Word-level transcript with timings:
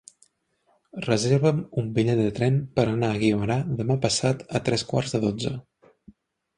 Reserva'm 1.07 1.59
un 1.83 1.91
bitllet 1.99 2.23
de 2.29 2.33
tren 2.41 2.59
per 2.81 2.87
anar 2.95 3.13
a 3.13 3.21
Guimerà 3.27 3.61
demà 3.85 4.01
passat 4.09 4.45
a 4.61 4.67
tres 4.67 4.89
quarts 4.93 5.19
de 5.19 5.27
dotze. 5.31 5.59